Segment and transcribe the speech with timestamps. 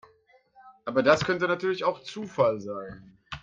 [0.85, 3.19] Aber das könnte natürlich auch Zufall sein.